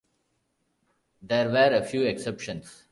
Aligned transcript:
There 1.21 1.49
were 1.51 1.75
a 1.75 1.83
few 1.85 2.01
exceptions. 2.01 2.79